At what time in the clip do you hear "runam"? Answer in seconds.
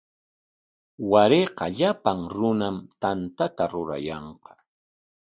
2.35-2.77